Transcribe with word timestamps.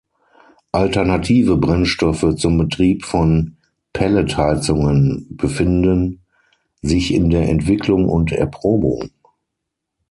Alternative 0.71 1.57
Brennstoffe 1.57 2.33
zum 2.35 2.57
Betrieb 2.57 3.05
von 3.05 3.57
Pelletheizungen 3.93 5.27
befinden 5.29 6.23
sich 6.81 7.13
in 7.13 7.29
der 7.29 7.47
Entwicklung 7.47 8.09
und 8.09 8.31
Erprobung. 8.31 9.11